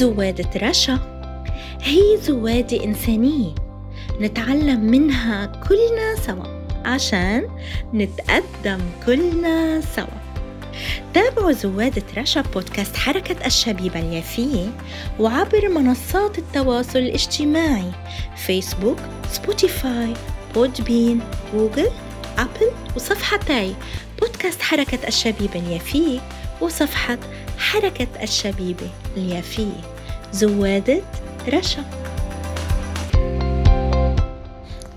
[0.00, 0.98] زوادة رشا
[1.82, 3.54] هي زوادة إنسانية
[4.20, 7.48] نتعلم منها كلنا سوا عشان
[7.94, 10.20] نتقدم كلنا سوا.
[11.14, 14.66] تابعوا زوادة رشا بودكاست حركة الشبيبة اليافية
[15.18, 17.90] وعبر منصات التواصل الاجتماعي
[18.36, 18.98] فيسبوك
[19.30, 20.14] سبوتيفاي
[20.54, 21.20] بودبين
[21.54, 21.90] جوجل
[22.38, 23.74] أبل وصفحتي
[24.20, 26.20] بودكاست حركة الشبيبة اليافية
[26.60, 27.18] وصفحة
[27.70, 29.94] حركة الشبيبة اليافية
[30.32, 31.02] زوادة
[31.48, 31.84] رشا.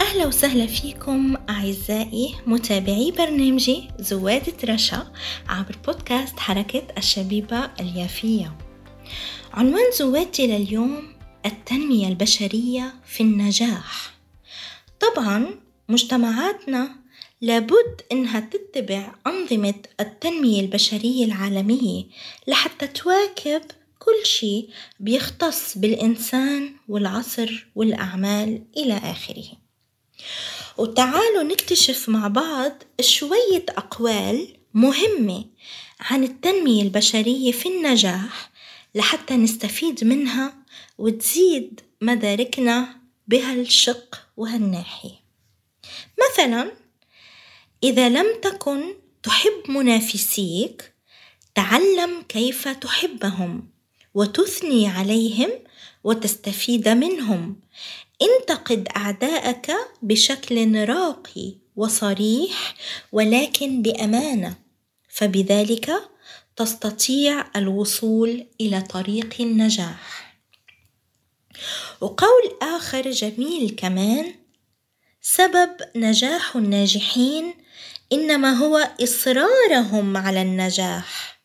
[0.00, 5.12] أهلا وسهلا فيكم أعزائي متابعي برنامجي زوادة رشا
[5.48, 8.56] عبر بودكاست حركة الشبيبة اليافية
[9.54, 11.12] عنوان زوادتي لليوم
[11.46, 14.12] التنمية البشرية في النجاح.
[15.00, 15.46] طبعا
[15.88, 17.01] مجتمعاتنا
[17.42, 22.04] لابد إنها تتبع أنظمة التنمية البشرية العالمية
[22.46, 23.62] لحتى تواكب
[23.98, 29.44] كل شيء بيختص بالإنسان والعصر والأعمال إلى آخره.
[30.78, 35.44] وتعالوا نكتشف مع بعض شوية أقوال مهمة
[36.00, 38.52] عن التنمية البشرية في النجاح
[38.94, 40.54] لحتى نستفيد منها
[40.98, 42.96] وتزيد مداركنا
[43.28, 45.22] بهالشق وهالناحية.
[46.30, 46.81] مثلا
[47.82, 50.92] إذا لم تكن تحب منافسيك
[51.54, 53.68] تعلم كيف تحبهم
[54.14, 55.50] وتثني عليهم
[56.04, 57.60] وتستفيد منهم.
[58.22, 59.72] انتقد أعداءك
[60.02, 62.74] بشكل راقي وصريح
[63.12, 64.54] ولكن بأمانة
[65.08, 65.92] فبذلك
[66.56, 70.36] تستطيع الوصول إلى طريق النجاح.
[72.00, 74.41] وقول آخر جميل كمان
[75.22, 77.54] سبب نجاح الناجحين
[78.12, 81.38] إنما هو إصرارهم على النجاح.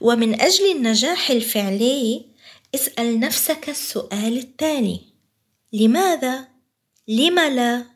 [0.00, 2.26] ومن أجل النجاح الفعلي
[2.74, 5.00] اسأل نفسك السؤال التالي
[5.72, 6.48] لماذا؟
[7.08, 7.86] لم لا؟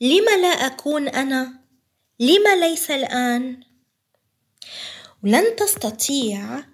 [0.00, 1.54] لم لا أكون أنا؟
[2.20, 3.60] لم ليس الآن؟
[5.22, 6.64] لن تستطيع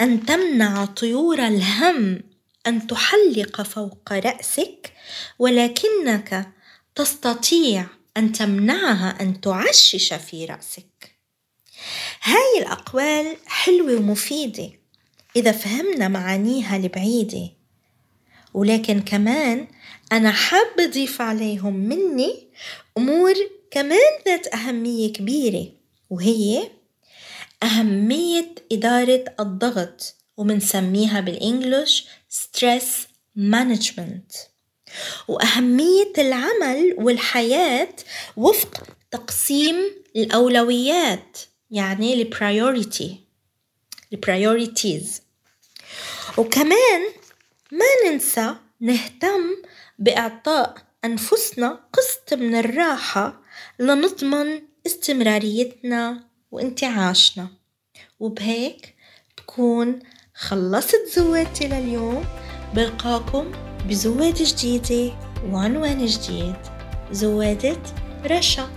[0.00, 2.22] أن تمنع طيور الهم
[2.66, 4.92] أن تحلق فوق رأسك
[5.38, 6.55] ولكنك
[6.96, 7.86] تستطيع
[8.16, 11.16] أن تمنعها أن تعشش في رأسك.
[12.22, 14.70] هاي الأقوال حلوة ومفيدة
[15.36, 17.50] إذا فهمنا معانيها البعيدة.
[18.54, 19.68] ولكن كمان
[20.12, 22.48] أنا حابة أضيف عليهم مني
[22.98, 23.34] أمور
[23.70, 25.72] كمان ذات أهمية كبيرة
[26.10, 26.70] وهي
[27.62, 33.06] أهمية إدارة الضغط ومنسميها بال English stress
[33.38, 34.55] management.
[35.28, 37.94] وأهمية العمل والحياة
[38.36, 39.76] وفق تقسيم
[40.16, 41.38] الأولويات
[41.70, 43.20] يعني ال priority
[44.12, 45.22] ال priorities
[46.38, 47.02] وكمان
[47.72, 49.56] ما ننسى نهتم
[49.98, 50.74] بإعطاء
[51.04, 53.42] أنفسنا قسط من الراحة
[53.78, 57.48] لنضمن استمراريتنا وانتعاشنا.
[58.20, 58.94] وبهيك
[59.38, 59.98] بكون
[60.34, 62.24] خلصت زواتي لليوم.
[62.74, 63.52] بلقاكم
[63.88, 65.12] بزوادة جديدة
[65.50, 66.54] وعنوان جديد
[67.12, 67.76] زوادة
[68.30, 68.68] رشا.